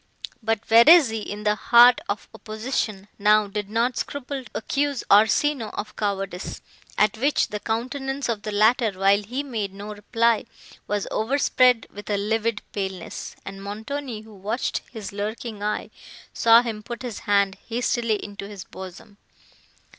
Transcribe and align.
But 0.41 0.65
Verezzi, 0.65 1.19
in 1.21 1.43
the 1.43 1.55
heat 1.69 2.01
of 2.09 2.27
opposition, 2.33 3.07
now 3.19 3.45
did 3.45 3.69
not 3.69 3.97
scruple 3.97 4.43
to 4.43 4.49
accuse 4.55 5.03
Orsino 5.11 5.69
of 5.75 5.95
cowardice, 5.95 6.59
at 6.97 7.19
which 7.19 7.49
the 7.49 7.59
countenance 7.59 8.27
of 8.27 8.41
the 8.41 8.51
latter, 8.51 8.93
while 8.93 9.21
he 9.21 9.43
made 9.43 9.75
no 9.75 9.93
reply, 9.93 10.45
was 10.87 11.07
overspread 11.11 11.85
with 11.93 12.09
a 12.09 12.17
livid 12.17 12.63
paleness; 12.71 13.35
and 13.45 13.61
Montoni, 13.61 14.21
who 14.21 14.33
watched 14.33 14.81
his 14.91 15.13
lurking 15.13 15.61
eye, 15.61 15.91
saw 16.33 16.63
him 16.63 16.81
put 16.81 17.03
his 17.03 17.19
hand 17.29 17.59
hastily 17.67 18.15
into 18.25 18.47
his 18.47 18.63
bosom. 18.63 19.19